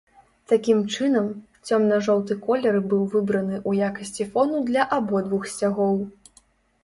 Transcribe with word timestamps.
Такім 0.51 0.79
чынам, 0.93 1.27
цёмна-жоўты 1.67 2.37
колер 2.47 2.79
быў 2.93 3.03
выбраны 3.15 3.55
ў 3.69 3.89
якасці 3.89 4.27
фону 4.31 4.57
для 4.69 4.83
абодвух 4.97 5.43
сцягоў. 5.53 6.01